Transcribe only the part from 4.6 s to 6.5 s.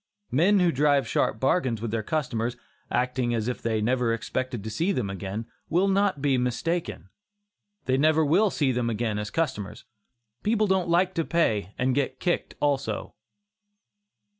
to see them again, will not be